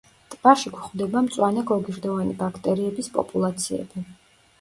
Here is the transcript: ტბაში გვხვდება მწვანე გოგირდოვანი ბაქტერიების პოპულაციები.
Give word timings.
ტბაში 0.33 0.69
გვხვდება 0.77 1.21
მწვანე 1.25 1.63
გოგირდოვანი 1.71 2.33
ბაქტერიების 2.39 3.11
პოპულაციები. 3.19 4.05